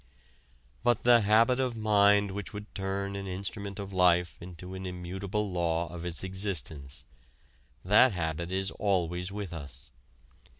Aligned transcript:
But 0.83 1.03
the 1.03 1.21
habit 1.21 1.59
of 1.59 1.75
mind 1.77 2.31
which 2.31 2.53
would 2.53 2.73
turn 2.73 3.15
an 3.15 3.27
instrument 3.27 3.77
of 3.77 3.93
life 3.93 4.35
into 4.41 4.73
an 4.73 4.87
immutable 4.87 5.51
law 5.51 5.93
of 5.93 6.07
its 6.07 6.23
existence 6.23 7.05
that 7.85 8.11
habit 8.13 8.51
is 8.51 8.71
always 8.71 9.31
with 9.31 9.53
us. 9.53 9.91